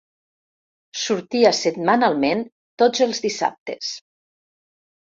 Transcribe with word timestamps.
Sortia 1.01 1.51
setmanalment 1.59 2.43
tots 2.85 3.07
els 3.09 3.23
dissabtes. 3.29 3.97